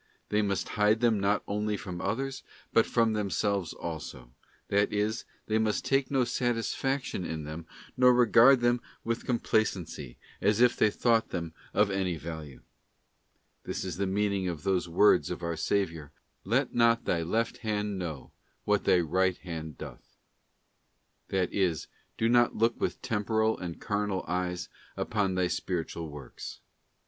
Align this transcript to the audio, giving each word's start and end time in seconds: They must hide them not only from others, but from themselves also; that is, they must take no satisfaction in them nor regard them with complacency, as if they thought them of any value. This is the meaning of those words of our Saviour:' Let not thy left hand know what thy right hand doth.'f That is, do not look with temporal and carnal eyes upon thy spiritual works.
They 0.29 0.41
must 0.41 0.69
hide 0.69 0.99
them 0.99 1.19
not 1.19 1.43
only 1.47 1.77
from 1.77 2.01
others, 2.01 2.41
but 2.73 2.87
from 2.87 3.13
themselves 3.13 3.71
also; 3.71 4.31
that 4.69 4.91
is, 4.91 5.25
they 5.45 5.59
must 5.59 5.85
take 5.85 6.09
no 6.09 6.23
satisfaction 6.23 7.23
in 7.23 7.43
them 7.43 7.67
nor 7.95 8.11
regard 8.11 8.61
them 8.61 8.81
with 9.03 9.27
complacency, 9.27 10.17
as 10.41 10.59
if 10.59 10.75
they 10.75 10.89
thought 10.89 11.29
them 11.29 11.53
of 11.71 11.91
any 11.91 12.17
value. 12.17 12.61
This 13.65 13.85
is 13.85 13.97
the 13.97 14.07
meaning 14.07 14.47
of 14.47 14.63
those 14.63 14.89
words 14.89 15.29
of 15.29 15.43
our 15.43 15.55
Saviour:' 15.55 16.11
Let 16.45 16.73
not 16.73 17.05
thy 17.05 17.21
left 17.21 17.57
hand 17.57 17.99
know 17.99 18.31
what 18.63 18.85
thy 18.85 19.01
right 19.01 19.37
hand 19.37 19.77
doth.'f 19.77 20.17
That 21.27 21.53
is, 21.53 21.85
do 22.17 22.27
not 22.27 22.55
look 22.55 22.81
with 22.81 23.03
temporal 23.03 23.55
and 23.55 23.79
carnal 23.79 24.25
eyes 24.27 24.67
upon 24.97 25.35
thy 25.35 25.45
spiritual 25.45 26.09
works. 26.09 26.59